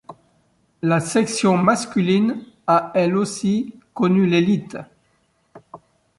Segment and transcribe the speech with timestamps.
[0.81, 4.77] La section masculine a elle aussi connue l'élite.